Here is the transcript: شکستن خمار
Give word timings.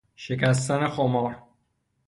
شکستن 0.15 0.87
خمار 0.87 1.35